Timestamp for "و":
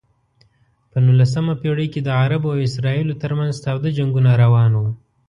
4.75-4.81